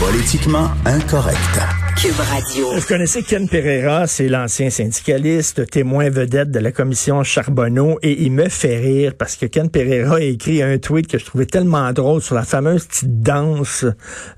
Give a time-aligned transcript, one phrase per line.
[0.00, 1.58] Politiquement incorrect.
[1.96, 2.72] Cube Radio.
[2.72, 8.30] Vous connaissez Ken Pereira, c'est l'ancien syndicaliste, témoin vedette de la commission Charbonneau, et il
[8.30, 11.92] me fait rire parce que Ken Pereira a écrit un tweet que je trouvais tellement
[11.92, 13.84] drôle sur la fameuse petite danse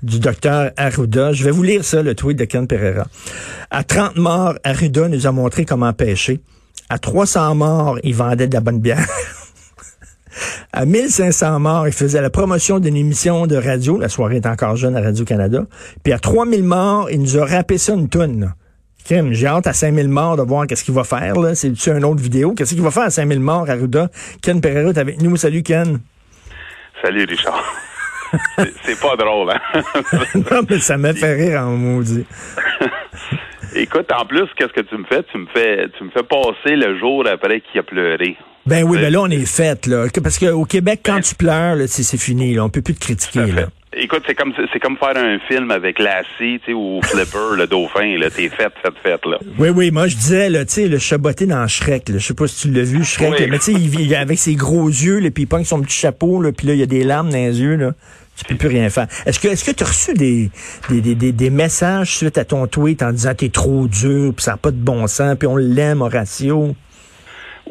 [0.01, 1.31] du docteur Arruda.
[1.31, 3.05] Je vais vous lire ça, le tweet de Ken Pereira.
[3.69, 6.39] À 30 morts, Arruda nous a montré comment pêcher.
[6.89, 9.05] À 300 morts, il vendait de la bonne bière.
[10.73, 13.99] À 1500 morts, il faisait la promotion d'une émission de radio.
[13.99, 15.65] La soirée est encore jeune à Radio-Canada.
[16.03, 18.53] Puis à 3000 morts, il nous a rappelé ça une toune.
[19.31, 21.35] J'ai hâte à 5000 morts de voir qu'est-ce qu'il va faire.
[21.35, 21.53] là.
[21.53, 22.53] C'est-tu une autre vidéo?
[22.53, 24.09] Qu'est-ce qu'il va faire à 5000 morts, Arruda?
[24.41, 25.35] Ken Pereira est avec nous.
[25.35, 25.99] Salut, Ken.
[27.03, 27.61] Salut, Richard.
[28.83, 29.81] C'est pas drôle, hein?
[30.35, 32.25] non, mais ça m'a fait rire en maudit.
[33.75, 35.23] Écoute, en plus, qu'est-ce que tu me fais?
[35.23, 38.37] Tu me fais, tu me fais passer le jour après qu'il a pleuré.
[38.65, 40.05] Ben oui, ben là, on est fait, là.
[40.21, 42.63] Parce qu'au Québec, quand tu pleures, là, c'est fini, là.
[42.63, 43.67] On peut plus te critiquer, là.
[43.93, 47.67] Écoute, c'est comme c'est comme faire un film avec Lassie, tu sais, ou Flipper, le
[47.67, 49.37] dauphin, là, t'es fait, fait, fait, là.
[49.59, 52.33] Oui, oui, moi je disais, là, tu sais, le chaboté dans Shrek, là, je sais
[52.33, 54.87] pas si tu l'as vu, Shrek, là, mais tu sais, il vit avec ses gros
[54.87, 57.03] yeux, là, puis il pogne son petit chapeau, là, puis là, il y a des
[57.03, 57.91] larmes dans les yeux, là.
[58.37, 59.07] Tu peux plus rien faire.
[59.25, 60.49] Est-ce que est-ce que tu as reçu des,
[60.89, 64.51] des, des, des, messages suite à ton tweet en disant t'es trop dur, puis ça
[64.51, 66.75] n'a pas de bon sens, puis on l'aime, Horatio?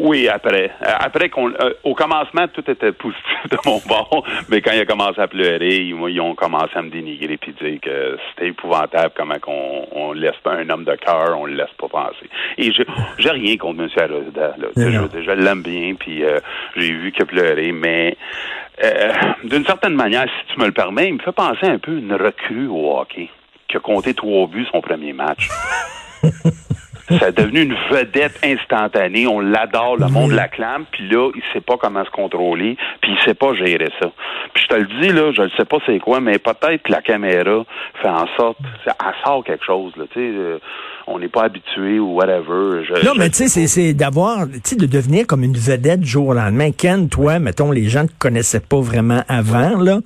[0.01, 0.71] Oui, après.
[0.83, 4.81] Euh, après qu'on, euh, au commencement, tout était positif de mon bord, mais quand il
[4.81, 9.13] a commencé à pleurer, ils, ont commencé à me dénigrer puis dire que c'était épouvantable
[9.15, 12.31] comment qu'on on laisse pas un homme de cœur, on le laisse pas penser.
[12.57, 12.83] Et je,
[13.19, 13.89] j'ai rien contre M.
[13.95, 14.55] Arruda.
[14.75, 16.39] Je, je l'aime bien, puis euh,
[16.77, 18.17] j'ai vu qu'il pleurait, mais
[19.45, 22.15] d'une certaine manière, si tu me le permets, il me fait penser un peu une
[22.15, 23.29] recrue au hockey
[23.69, 25.49] qui a compté trois buts son premier match.
[27.19, 29.27] Ça est devenu une vedette instantanée.
[29.27, 30.85] On l'adore, le monde l'acclame.
[30.91, 32.77] Puis là, il sait pas comment se contrôler.
[33.01, 34.11] Puis il sait pas gérer ça.
[34.55, 36.93] Puis je te le dis, là, je ne sais pas c'est quoi, mais peut-être que
[36.93, 37.65] la caméra
[38.01, 38.59] fait en sorte...
[38.87, 40.37] Elle sort quelque chose, là, tu sais...
[40.37, 40.59] Euh,
[41.11, 42.83] on n'est pas habitué ou whatever.
[43.05, 46.35] non, mais tu sais, c'est d'avoir, tu sais, de devenir comme une vedette jour au
[46.35, 46.71] lendemain.
[46.71, 49.99] Ken, toi, mettons, les gens ne te connaissaient pas vraiment avant, là.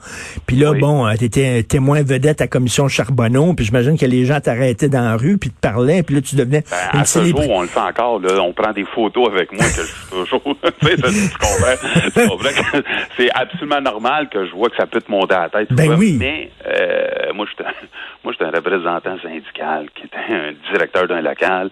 [0.47, 4.25] Puis là, bon, euh, tu étais témoin vedette à Commission Charbonneau, puis j'imagine que les
[4.25, 6.65] gens t'arrêtaient dans la rue, puis te parlaient, puis là, tu devenais
[7.01, 8.41] à ce jour, on le fait encore, là.
[8.41, 10.43] On prend des photos avec moi que je suis toujours...
[10.63, 12.81] tu comprends?
[13.17, 15.73] c'est absolument normal que je vois que ça peut te monter à la tête.
[15.73, 16.17] Ben oui.
[16.19, 17.65] Mais euh, moi, je
[18.25, 21.71] moi, j'étais un représentant syndical qui était un directeur d'un local.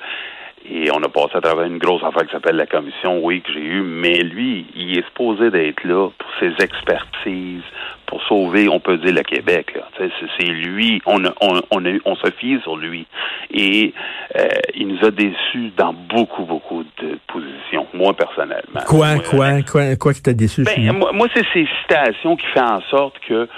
[0.64, 3.52] Et on a passé à travers une grosse affaire qui s'appelle la commission, oui, que
[3.52, 7.62] j'ai eue, mais lui, il est supposé d'être là pour ses expertises,
[8.06, 9.76] pour sauver, on peut dire, le Québec.
[9.98, 11.60] C'est lui, on, on,
[12.04, 13.06] on, se fie sur lui.
[13.50, 13.92] Et
[14.36, 18.80] euh, il nous a déçus dans beaucoup, beaucoup de positions, moi personnellement.
[18.86, 20.62] Quoi, quoi, quoi, quoi qui t'a déçu?
[20.62, 23.48] Ben, moi, moi c'est ces citations qui font en sorte que,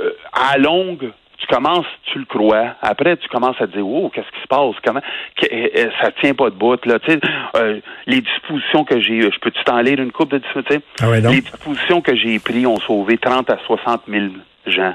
[0.00, 1.10] euh, à longue,
[1.46, 2.74] tu commences, tu le crois.
[2.82, 4.74] Après, tu commences à te dire, oh, qu'est-ce qui se passe?
[4.84, 5.00] Comment?
[5.42, 7.20] Euh, euh, ça tient pas de bout là Tu sais,
[7.56, 10.82] euh, les dispositions que j'ai, je peux-tu t'en lire une coupe de dispositions?
[11.00, 14.26] Ah ouais, les dispositions que j'ai prises ont sauvé 30 à 60 000
[14.66, 14.94] gens.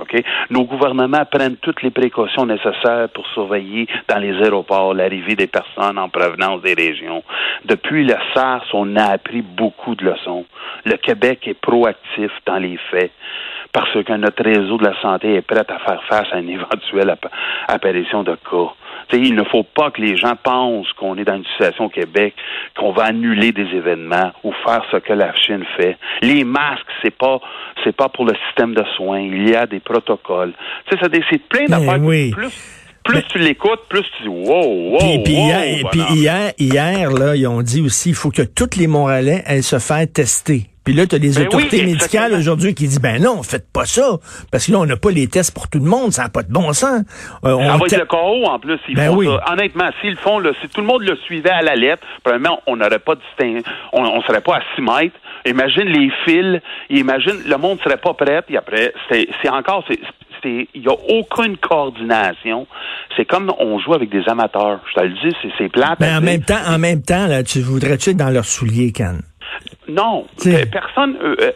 [0.00, 0.22] OK?
[0.50, 5.98] Nos gouvernements prennent toutes les précautions nécessaires pour surveiller dans les aéroports l'arrivée des personnes
[5.98, 7.22] en provenance des régions.
[7.66, 10.46] Depuis le SARS, on a appris beaucoup de leçons.
[10.84, 13.12] Le Québec est proactif dans les faits
[13.72, 17.16] parce que notre réseau de la santé est prêt à faire face à une éventuelle
[17.68, 18.72] apparition de cas.
[19.14, 22.34] il ne faut pas que les gens pensent qu'on est dans une situation au Québec,
[22.76, 25.96] qu'on va annuler des événements ou faire ce que la Chine fait.
[26.20, 27.40] Les masques, c'est pas
[27.82, 29.20] c'est pas pour le système de soins.
[29.20, 30.52] Il y a des protocoles.
[30.90, 31.98] Tu sais, c'est plein d'affaires.
[31.98, 35.22] Plus plus tu l'écoutes, plus tu dis wow, wow.
[35.24, 38.86] Puis, hier, puis hier, hier, là, ils ont dit aussi il faut que toutes les
[38.86, 40.71] Montréalais se fassent tester.
[40.84, 43.84] Puis là, tu as des ben autorités médicales aujourd'hui qui disent ben non, faites pas
[43.84, 44.18] ça.
[44.50, 46.42] Parce que là, on n'a pas les tests pour tout le monde, ça n'a pas
[46.42, 47.02] de bon sens.
[47.44, 48.78] Euh, on va le KO en plus.
[48.88, 49.52] Ils ben font ça.
[49.52, 52.76] Honnêtement, s'ils font, là, si tout le monde le suivait à la lettre, premièrement, on
[52.76, 53.20] n'aurait pas de
[53.92, 55.16] on, on serait pas à 6 mètres.
[55.46, 56.60] Imagine les fils,
[56.90, 58.42] imagine le monde serait pas prêt.
[58.42, 59.98] Puis après, c'est encore, c'est
[60.44, 62.66] il n'y a aucune coordination.
[63.16, 64.80] C'est comme on joue avec des amateurs.
[64.90, 66.00] Je te le dis, c'est plate.
[66.00, 69.18] Mais en même temps, en même temps, là, tu voudrais-tu être dans leurs souliers, Can?
[69.88, 70.26] Non,
[70.70, 71.16] personne.
[71.22, 71.52] Euh, euh,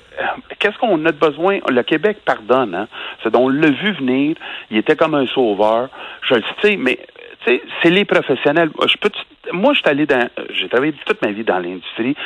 [0.58, 1.58] qu'est-ce qu'on a besoin?
[1.68, 2.74] Le Québec pardonne.
[2.74, 2.88] Hein?
[3.22, 4.36] C'est on l'a vu venir.
[4.70, 5.88] Il était comme un sauveur.
[6.22, 6.98] Je le sais, mais
[7.46, 8.70] c'est les professionnels.
[8.86, 9.10] Je peux.
[9.52, 10.28] Moi, je suis allé dans.
[10.50, 12.16] J'ai travaillé toute ma vie dans l'industrie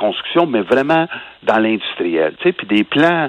[0.00, 1.06] construction, mais vraiment
[1.42, 2.34] dans l'industriel.
[2.38, 3.28] Tu sais, puis des plans,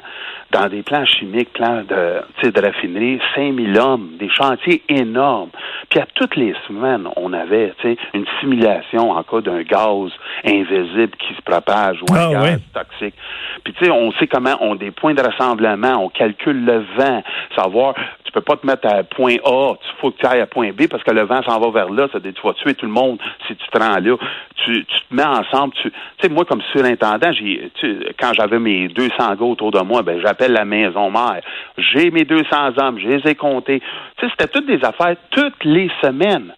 [0.51, 5.49] dans des plans chimiques, plans de, de raffinerie, 5000 hommes, des chantiers énormes.
[5.89, 7.73] Puis à toutes les semaines, on avait,
[8.13, 10.11] une simulation en cas d'un gaz
[10.45, 13.15] invisible qui se propage ou un ah, gaz toxique.
[13.63, 17.23] Puis tu sais, on sait comment on des points de rassemblement, on calcule le vent,
[17.55, 17.95] savoir
[18.31, 20.71] tu peux pas te mettre à point A, il faut que tu ailles à point
[20.71, 22.91] B parce que le vent s'en va vers là, ça tu vas tuer tout le
[22.91, 24.15] monde si tu te rends là.
[24.55, 25.91] Tu, tu te mets ensemble, tu
[26.21, 27.71] sais, moi, comme surintendant, j'ai,
[28.17, 31.41] quand j'avais mes 200 gars autour de moi, ben, j'appelle la maison mère.
[31.77, 33.81] J'ai mes 200 hommes, je les ai comptés.
[34.17, 36.53] Tu sais, c'était toutes des affaires toutes les semaines.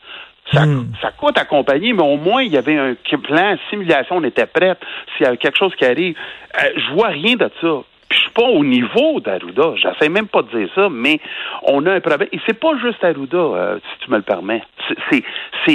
[0.51, 0.91] Ça, Hmm.
[1.01, 4.45] ça coûte à compagnie, mais au moins, il y avait un plan, simulation, on était
[4.45, 4.77] prête.
[5.17, 6.15] S'il y a quelque chose qui arrive,
[6.61, 7.81] euh, je vois rien de ça.
[8.13, 9.73] Puis je suis pas au niveau d'Arruda.
[9.75, 11.19] J'essaie même pas de dire ça, mais
[11.63, 12.29] on a un problème.
[12.31, 14.61] Et c'est pas juste Arruda, euh, si tu me le permets.
[15.09, 15.23] C'est-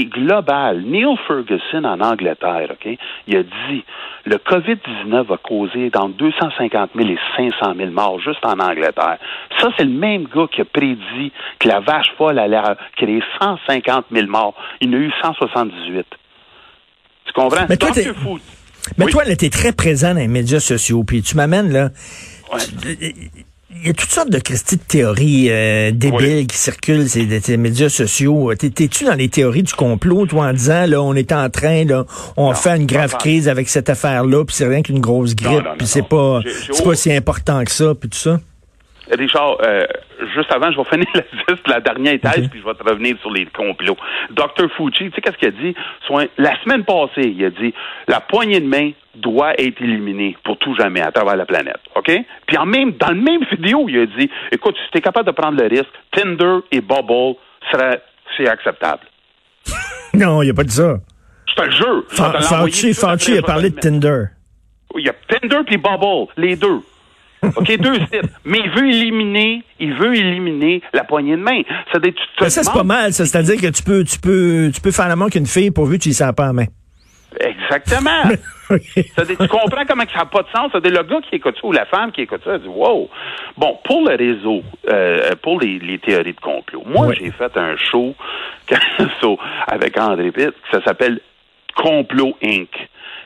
[0.05, 0.83] global.
[0.83, 2.97] Neil Ferguson en Angleterre, OK,
[3.27, 3.85] il a dit
[4.27, 9.17] le COVID-19 va causer dans 250 000 et 500 000 morts juste en Angleterre.
[9.59, 12.61] Ça, c'est le même gars qui a prédit que la vache folle allait
[12.97, 14.55] créer 150 000 morts.
[14.81, 16.07] Il y en a eu 178.
[17.25, 17.67] Tu comprends?
[17.69, 17.89] Mais toi.
[18.97, 19.13] Mais Oui.
[19.13, 21.91] toi, là, t'es très présent dans les médias sociaux, puis tu m'amènes, là,
[22.53, 22.61] Ouais.
[23.71, 26.47] il y a toutes sortes de Christy de théories euh, débiles Oui.
[26.47, 28.53] qui circulent sur les, ces médias sociaux.
[28.55, 31.85] T'es- T'es-tu dans les théories du complot, toi, en disant, là, on est en train,
[31.85, 32.05] là,
[32.37, 35.65] on Non, fait une grave crise avec cette affaire-là, puis c'est rien qu'une grosse grippe,
[35.77, 36.41] puis c'est pas,
[36.73, 38.41] c'est pas si important que ça, puis tout ça?
[39.11, 39.85] Richard, euh,
[40.35, 42.49] juste avant, je vais finir la, juste la dernière Ok.
[42.51, 43.97] puis je vais te revenir sur les complots.
[44.31, 44.69] Dr.
[44.77, 45.75] Fauci, tu sais qu'est-ce qu'il a dit?
[46.07, 47.73] Soit- la semaine passée, il a dit
[48.07, 51.81] la poignée de main doit être éliminée pour tout jamais à travers la planète.
[51.97, 52.11] OK?
[52.47, 55.27] Puis en même, dans le même vidéo, il a dit écoute, si tu es capable
[55.27, 57.35] de prendre le risque, Tinder et Bubble
[57.73, 58.03] seraient
[58.37, 59.03] c'est acceptable.
[60.15, 60.97] Non, il n'y a pas de ça.
[61.49, 62.05] Je te le jure.
[62.09, 63.79] Fa- Fauci, a parlé de.
[63.79, 64.25] Tinder.
[64.97, 66.81] Il y a Tinder puis Bubble, les deux.
[67.43, 68.31] OK, deux sites.
[68.45, 71.63] Mais il veut éliminer, il veut éliminer la poignée de main.
[71.93, 73.25] Ça, tu ça, c'est pas mal, ça.
[73.25, 76.09] C'est-à-dire que tu peux, tu peux, tu peux faire l'amour qu'une fille pourvu que tu
[76.11, 76.67] y sers pas la main.
[77.39, 78.23] Exactement.
[79.17, 80.71] Ça tu comprends comment que ça n'a pas de sens?
[80.73, 82.69] Ça dit, le gars qui écoute ça ou la femme qui écoute ça, elle dit
[82.69, 83.09] Wow!
[83.57, 87.77] Bon, pour le réseau, euh, pour les, les théories de complot, moi, j'ai fait un
[87.77, 88.15] show
[89.67, 91.21] avec André Pitt, ça s'appelle
[91.75, 92.69] Complot Inc.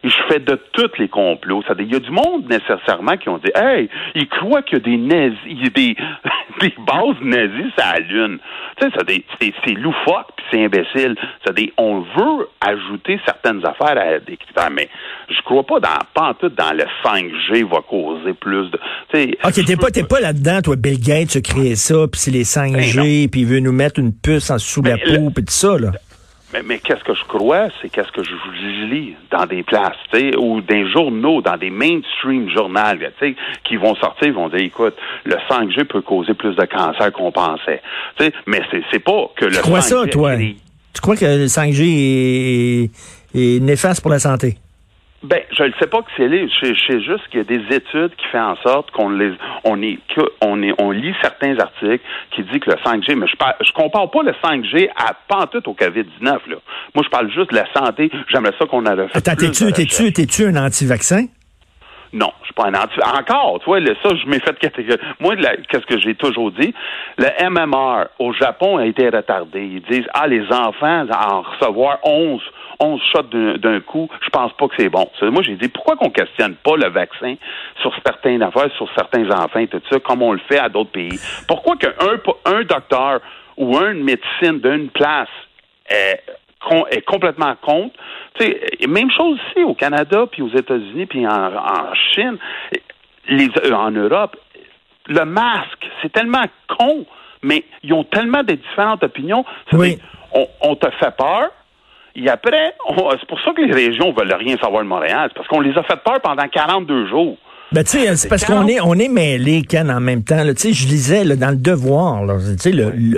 [0.04, 1.62] Je fais de tous les complots.
[1.66, 4.81] Ça il y a du monde nécessairement qui ont dit Hey, ils croient qu'il y
[4.81, 5.96] a des nazis, il y a des,
[6.60, 8.38] des bases nazis sur la Lune.
[8.81, 9.25] Tu sais,
[9.64, 11.16] c'est, loufoque puis c'est imbécile.
[11.46, 14.88] Ça dit, on veut ajouter certaines affaires à des critères, mais
[15.28, 18.78] je crois pas dans, pas en tout dans le 5G va causer plus de.
[19.12, 22.20] tu sais, OK, t'es pas, t'es pas là-dedans, toi, Bill Gates a créé ça, puis
[22.20, 25.31] c'est les 5G, puis il veut nous mettre une puce en sous la Ben, peau,
[25.31, 25.90] puis tout ça, là.
[26.52, 30.19] Mais, mais qu'est-ce que je crois, c'est qu'est-ce que je lis dans des places, tu
[30.19, 32.81] sais, ou des journaux, dans des mainstream journaux,
[33.19, 34.94] tu sais, qui vont sortir, ils vont dire, écoute,
[35.25, 37.81] le 5G peut causer plus de cancer qu'on pensait.
[38.19, 40.37] Tu sais, mais c'est, c'est pas que le Tu crois 5G ça, toi?
[40.37, 42.90] Tu crois que le 5G est,
[43.34, 44.58] est néfaste pour la santé?
[45.22, 46.46] Ben, je ne sais pas que c'est là.
[46.62, 49.32] Je, sais juste qu'il y a des études qui font en sorte qu'on les,
[49.64, 49.98] on est,
[50.40, 52.04] on est, on lit certains articles
[52.34, 55.14] qui disent que le 5G, mais je parle, je compare pas le 5G à
[55.46, 56.56] tout au COVID-19, là.
[56.94, 58.10] Moi, je parle juste de la santé.
[58.28, 61.26] J'aimerais ça qu'on aurait fait Attends, t'es-tu, t'es-tu, t'es-tu un anti-vaccin?
[62.14, 62.99] Non, je suis pas un anti.
[63.03, 65.00] Encore, tu vois, ça, je m'ai fait catégorie.
[65.19, 65.35] Moi,
[65.69, 66.75] qu'est-ce que j'ai toujours dit?
[67.17, 69.61] Le MMR au Japon a été retardé.
[69.64, 72.43] Ils disent, ah, les enfants, en recevoir 11,
[72.81, 73.23] 11 shots
[73.59, 75.09] d'un- coup, je pense pas que c'est bon.
[75.23, 77.35] Moi, j'ai dit, pourquoi qu'on questionne pas le vaccin
[77.81, 81.19] sur certaines affaires, sur certains enfants tout ça, comme on le fait à d'autres pays?
[81.49, 81.93] Pourquoi qu'un
[82.44, 83.20] un docteur
[83.56, 85.29] ou un médecine d'une place
[85.89, 86.19] con-
[86.90, 87.94] est complètement contre.
[88.86, 92.38] Même chose ici au Canada, puis aux États-Unis, puis en, en Chine,
[93.28, 94.36] les, euh, en Europe.
[95.08, 97.04] Le masque, c'est tellement con,
[97.42, 99.44] mais ils ont tellement de différentes opinions.
[99.72, 99.98] Oui.
[100.32, 101.50] on, on te fait peur.
[102.14, 102.74] Et après,
[103.20, 105.28] c'est pour ça que les régions veulent rien savoir de Montréal.
[105.28, 107.36] C'est parce qu'on les a fait peur pendant 42 jours.
[107.72, 108.70] Ben, tu sais, c'est parce qu'on 40.
[108.70, 110.44] est, on est mêlés, Ken, en même temps.
[110.48, 112.72] Tu sais, je lisais là, dans le devoir, tu sais,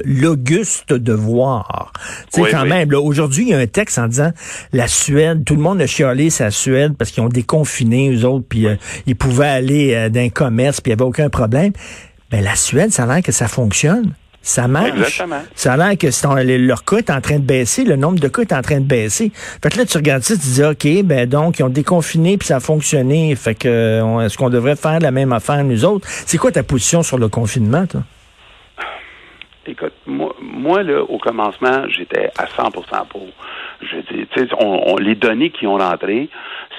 [0.04, 1.92] l'auguste devoir.
[2.32, 2.68] Tu sais, Oui, quand oui.
[2.68, 4.30] même, là, aujourd'hui, il y a un texte en disant
[4.72, 8.46] la Suède, tout le monde a chialé sa Suède parce qu'ils ont déconfiné, eux autres,
[8.48, 11.72] puis euh, ils pouvaient aller euh, dans un commerce, puis il n'y avait aucun problème.
[12.30, 14.12] Ben, la Suède, ça a l'air que ça fonctionne.
[14.44, 14.90] Ça marche.
[14.90, 15.40] Exactement.
[15.54, 16.06] Ça a l'air que
[16.66, 18.84] leur cas est en train de baisser, le nombre de cas est en train de
[18.84, 19.32] baisser.
[19.34, 22.48] Fait que là, tu regardes ça, tu dis, OK, ben donc, ils ont déconfiné puis
[22.48, 23.34] ça a fonctionné.
[23.36, 26.06] Fait que, euh, est-ce qu'on devrait faire la même affaire, nous autres?
[26.26, 28.02] C'est quoi ta position sur le confinement, toi?
[29.66, 32.70] Écoute, moi, moi là, au commencement, j'étais à 100%
[33.08, 33.26] pour.
[33.82, 36.28] Je dis, tu sais, on, on- les données qui ont rentré,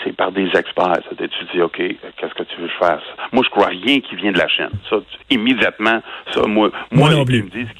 [0.03, 0.93] c'est par des experts.
[1.09, 3.03] Ça, tu dis, OK, qu'est-ce que tu veux fasse?
[3.31, 4.69] Moi, je crois rien qui vient de la Chine.
[4.89, 7.49] Ça, tu- immédiatement, ça, moi, Moi moi, non les plus.
[7.49, 7.73] qui me disent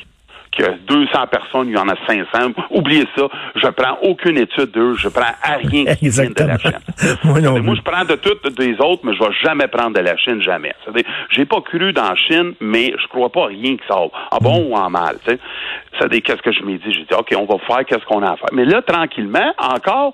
[0.58, 2.54] que 200 personnes, il y en a 500.
[2.72, 3.28] Oubliez ça.
[3.56, 4.96] Je prends aucune étude d'eux.
[4.96, 6.80] Je prends à rien qui vient de la Chine.
[7.24, 10.02] moi, non moi, je prends de toutes des autres, mais je vais jamais prendre de
[10.02, 10.74] la Chine, jamais.
[11.30, 14.38] J'ai pas cru dans la Chine, mais je crois pas à rien qui sort, en
[14.38, 14.72] bon mm.
[14.72, 15.18] ou en mal.
[16.00, 16.94] Ça qu'est-ce que je me dis?
[16.94, 18.50] J'ai dit, OK, on va faire qu'est-ce qu'on a à faire.
[18.54, 20.14] Mais là, tranquillement, encore,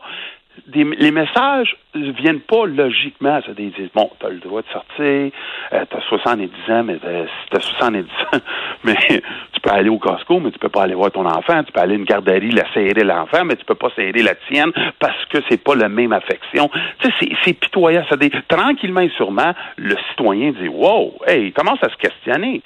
[0.73, 3.41] les messages ne viennent pas logiquement.
[3.45, 5.31] Ça disent, bon, tu as le droit de sortir,
[5.73, 8.37] euh, tu as 70 ans, mais tu as 70 ans,
[8.83, 11.71] mais tu peux aller au Costco, mais tu peux pas aller voir ton enfant, tu
[11.71, 14.71] peux aller à une garderie, la serrer l'enfant, mais tu peux pas serrer la tienne
[14.99, 16.69] parce que c'est pas la même affection.
[16.99, 18.07] Tu sais, c'est pitoyable.
[18.09, 18.17] Ça
[18.47, 22.61] tranquillement et sûrement, le citoyen dit, wow, hey, il commence à se questionner.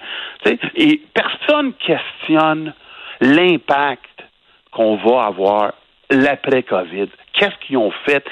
[0.76, 2.74] Et personne questionne
[3.22, 4.26] l'impact
[4.72, 5.74] qu'on va avoir
[6.10, 7.08] l'après-COVID.
[7.34, 8.26] Qu'est-ce qu'ils ont fait?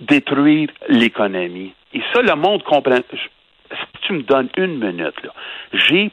[0.00, 1.72] Détruire l'économie.
[1.92, 2.98] Et ça, le monde comprend.
[3.10, 5.32] Si tu me donnes une minute, là,
[5.72, 6.10] j'ai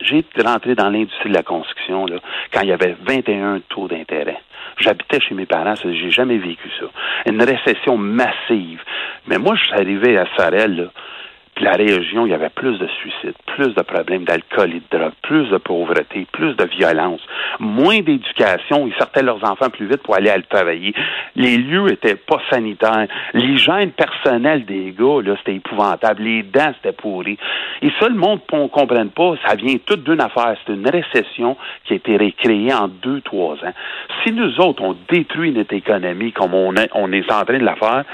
[0.00, 2.18] j'ai rentré dans l'industrie de la construction là,
[2.52, 4.40] quand il y avait 21 taux d'intérêt.
[4.78, 6.86] J'habitais chez mes parents, j'ai jamais vécu ça.
[7.26, 8.80] Une récession massive.
[9.26, 10.84] Mais moi, je suis arrivé à Sorel, là,
[11.60, 15.12] la région, il y avait plus de suicides, plus de problèmes d'alcool et de drogue,
[15.22, 17.20] plus de pauvreté, plus de violence,
[17.58, 18.86] moins d'éducation.
[18.86, 20.94] Ils sortaient leurs enfants plus vite pour aller à travailler.
[21.36, 23.06] Les lieux étaient pas sanitaires.
[23.34, 26.22] L'hygiène personnelle des gars, là, c'était épouvantable.
[26.22, 27.38] Les dents, c'était pourri.
[27.82, 29.34] Et ça, le monde ne comprenne pas.
[29.46, 30.56] Ça vient tout d'une affaire.
[30.66, 33.74] C'est une récession qui a été récréée en deux, trois ans.
[34.22, 37.64] Si nous autres, on détruit notre économie comme on est, on est en train de
[37.64, 38.04] la faire,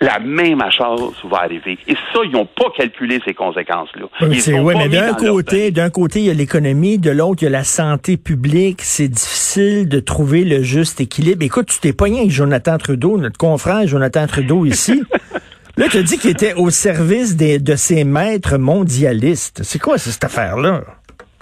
[0.00, 1.78] la même chose va arriver.
[1.88, 4.06] Et ça, ils n'ont pas calculé ces conséquences-là.
[4.22, 7.50] Oui, mais d'un côté, d'un côté, il y a l'économie, de l'autre, il y a
[7.50, 8.82] la santé publique.
[8.82, 11.42] C'est difficile de trouver le juste équilibre.
[11.42, 15.02] Écoute, tu t'es pogné avec Jonathan Trudeau, notre confrère Jonathan Trudeau ici.
[15.78, 19.62] Là, tu as dit qu'il était au service des, de ses maîtres mondialistes.
[19.62, 20.82] C'est quoi cette affaire-là?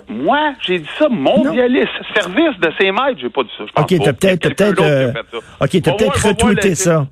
[0.08, 3.64] Moi, j'ai dit ça, mondialiste, service de ses maîtres, j'ai pas dit ça.
[3.80, 5.12] OK, t'as peut-être, peut-être, euh,
[5.60, 7.06] OK, t'as peut-être retweeté ça.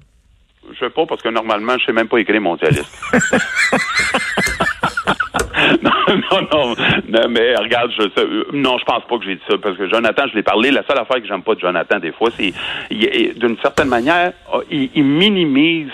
[0.70, 2.98] Je sais pas, parce que normalement, je sais même pas écrire mondialiste.
[5.82, 6.74] non, non, non,
[7.08, 9.76] non, mais regarde, je sais, euh, non, je pense pas que j'ai dit ça, parce
[9.76, 12.30] que Jonathan, je l'ai parlé, la seule affaire que j'aime pas de Jonathan, des fois,
[12.36, 12.52] c'est,
[12.90, 15.90] d'une certaine manière, oh, il, minimise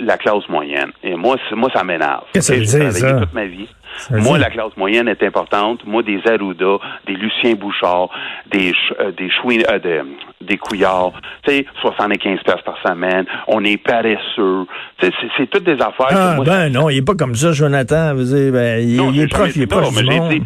[0.00, 0.92] la classe moyenne.
[1.02, 2.24] Et moi, moi ça m'énerve.
[2.32, 3.68] Qu'est-ce que ça veut dire, toute ma vie.
[4.10, 5.84] Moi, la classe moyenne est importante.
[5.86, 8.08] Moi, des Arruda, des Lucien Bouchard,
[8.50, 10.02] des euh, des euh,
[10.40, 13.24] des Couillards, tu sais, 75 pièces par semaine.
[13.48, 14.66] On est paresseux.
[15.00, 16.08] C'est toutes des affaires.
[16.10, 18.14] Ah, ben non, il est pas comme ça, Jonathan.
[18.14, 20.30] Vous savez, ben, il, est proche, il est proche du monde.
[20.30, 20.42] Dit,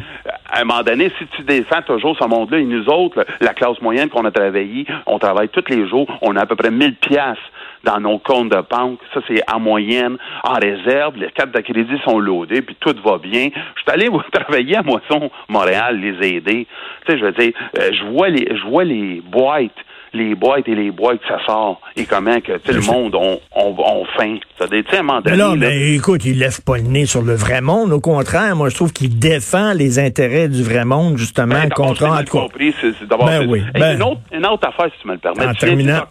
[0.50, 3.80] à un moment donné, si tu défends toujours ce monde-là, et nous autres, la classe
[3.80, 6.94] moyenne qu'on a travaillé, on travaille tous les jours, on a à peu près 1000
[6.96, 7.36] pièces
[7.84, 9.00] dans nos comptes de banque.
[9.14, 11.16] Ça, c'est en moyenne, en réserve.
[11.16, 13.50] Les cartes de crédit sont loadées, puis tout va bien.
[13.76, 16.66] Je suis allé travailler à Moisson, Montréal, les aider.
[17.06, 19.72] Tu sais, je veux dire, euh, je vois les, je vois les boîtes
[20.12, 24.04] les boîtes et les boîtes ça sort et comment que tout le monde ont on,
[24.16, 24.36] faim.
[24.58, 27.60] Ça tu sais, mais non, mais écoute, il lève pas le nez sur le vrai
[27.60, 27.92] monde.
[27.92, 32.06] Au contraire, moi, je trouve qu'il défend les intérêts du vrai monde, justement, ben, contre
[32.06, 35.18] en compris, c'est ben oui, ben une, autre, une autre affaire, si tu me le
[35.18, 35.46] permets.
[35.46, 36.02] En terminant.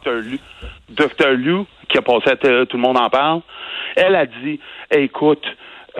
[0.90, 1.32] Dr.
[1.36, 3.42] Liu, qui a passé à Tout le monde en parle,
[3.96, 4.60] elle a dit,
[4.92, 5.44] écoute,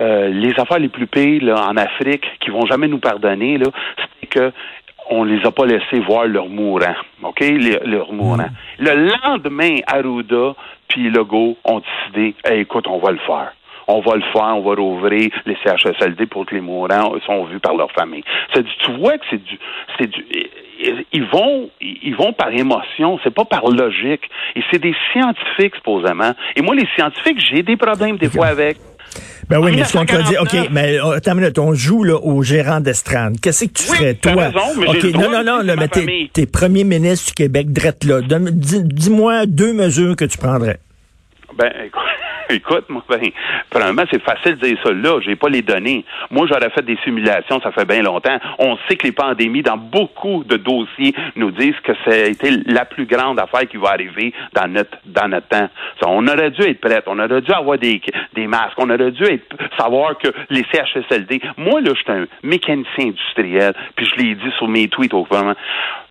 [0.00, 3.66] euh, les affaires les plus pires là, en Afrique qui vont jamais nous pardonner, là,
[4.20, 4.52] c'est que
[5.10, 7.40] on les a pas laissés voir leur mourant, OK?
[7.84, 8.36] leur mourant.
[8.36, 8.84] Mm.
[8.84, 10.54] Le lendemain, Arruda
[10.88, 13.52] puis Legault ont décidé, écoute, on va le faire
[13.88, 17.58] on va le faire, on va rouvrir les CHSLD pour que les mourants sont vus
[17.58, 18.22] par leur famille.
[18.52, 19.58] C'est du, tu vois que c'est du,
[19.98, 20.26] c'est du,
[21.12, 24.22] ils vont, ils vont par émotion, c'est pas par logique.
[24.56, 26.32] Et c'est des scientifiques, supposément.
[26.56, 28.76] Et moi, les scientifiques, j'ai des problèmes des fois avec.
[29.48, 32.04] Ben oui, mais ce qu'on te dit, OK, mais oh, attends une minute, on joue
[32.04, 33.36] là, au gérant d'estrade.
[33.40, 34.48] Qu'est-ce que tu ferais, toi?
[34.48, 38.04] Raison, mais OK, non, non, non, là, mais t'es, t'es premier ministre du Québec, drette
[38.04, 38.20] là.
[38.20, 40.78] Dis-moi deux mesures que tu prendrais.
[41.56, 42.02] Ben, écoute.
[42.50, 43.20] Écoute, moi, ben,
[43.68, 45.20] premièrement, c'est facile de dire ça là.
[45.20, 46.04] J'ai pas les données.
[46.30, 48.38] Moi, j'aurais fait des simulations, ça fait bien longtemps.
[48.58, 52.50] On sait que les pandémies, dans beaucoup de dossiers, nous disent que ça a été
[52.66, 55.68] la plus grande affaire qui va arriver dans notre, dans notre temps.
[56.06, 57.02] on aurait dû être prêt.
[57.06, 58.00] On aurait dû avoir des,
[58.34, 58.78] des masques.
[58.78, 63.74] On aurait dû être, savoir que les CHSLD, moi, là, je suis un mécanicien industriel,
[63.94, 65.56] puis je l'ai dit sur mes tweets au gouvernement.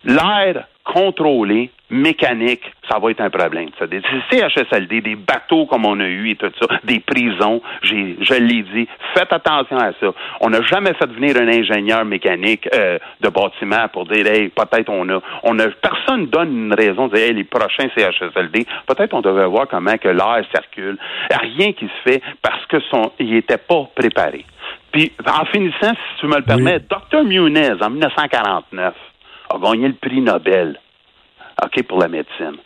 [0.06, 3.70] L'air contrôlé, mécanique, ça va être un problème.
[3.80, 3.88] Ça.
[3.88, 4.02] Des
[4.32, 8.64] CHSLD, des bateaux comme on a eu et tout ça, des prisons, j'ai, je l'ai
[8.64, 10.08] dit, faites attention à ça.
[10.42, 14.90] On n'a jamais fait venir un ingénieur mécanique euh, de bâtiment pour dire, hey, peut-être
[14.90, 19.14] on a, on a, personne donne une raison de dire, hey, les prochains CHSLD, peut-être
[19.14, 20.98] on devrait voir comment que l'air circule.
[21.32, 24.46] Rien qui se fait parce que son, il était pas préparé.
[24.92, 27.24] Puis, en finissant, si tu me le permets, Dr.
[27.24, 28.94] Munez, en 1949,
[29.50, 30.80] a gagné le prix Nobel,
[31.64, 32.58] OK, pour la médecine.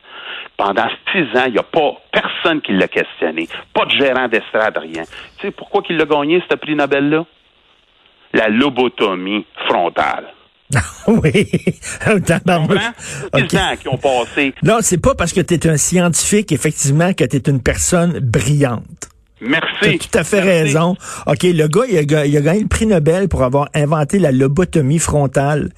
[0.58, 3.48] Pendant six ans, il n'y a pas personne qui l'a questionné.
[3.74, 5.04] Pas de gérant d'estrade, rien.
[5.38, 7.26] Tu sais pourquoi qu'il l'a gagné, ce prix Nobel-là?
[8.34, 10.34] La lobotomie frontale.
[11.08, 11.48] oui.
[13.34, 13.58] okay.
[13.58, 14.54] ans qui ont passé.
[14.64, 18.20] Non, c'est pas parce que tu es un scientifique, effectivement, que tu es une personne
[18.20, 19.11] brillante.
[19.42, 19.98] Merci.
[19.98, 20.96] Tu tout à fait raison.
[21.26, 24.32] OK, le gars il, a, il a, gagné le prix Nobel pour avoir inventé la
[24.32, 25.70] lobotomie frontale.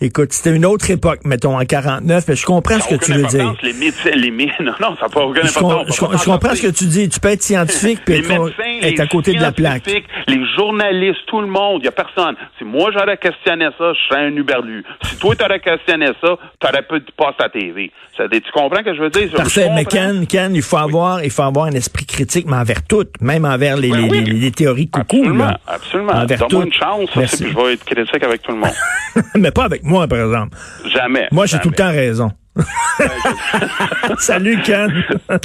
[0.00, 3.22] Écoute, c'était une autre époque, mettons, en 49, mais je comprends ce que tu veux
[3.22, 3.54] dire.
[3.62, 6.72] Les médecins, les non, non, ça n'a pas aucune je, je, je, comprends ce que
[6.72, 7.08] tu dis.
[7.08, 9.86] Tu peux être scientifique puis médecins, être à côté de la plaque.
[10.28, 12.36] Les journalistes, tout le monde, il n'y a personne.
[12.58, 14.84] Si moi j'aurais questionné ça, je serais un uberlu.
[15.02, 17.90] Si toi tu aurais questionné ça, tu aurais pu passer à la TV.
[18.16, 19.30] Ça, tu comprends ce que je veux dire?
[19.34, 22.86] Parfait, mais Ken, Ken, il faut avoir, il faut avoir un esprit critique, mais envers
[22.86, 24.08] tout, même envers les, oui.
[24.10, 25.16] les, les, théories coucou.
[25.16, 25.60] Absolument, là.
[25.66, 26.24] absolument.
[26.26, 28.74] Donne-moi une chance, puis je vais être critique avec tout le monde.
[29.34, 30.56] mais pas avec moi, par exemple.
[30.94, 31.28] Jamais.
[31.32, 32.30] Moi, j'ai tout le temps raison.
[34.18, 34.92] Salut, Ken.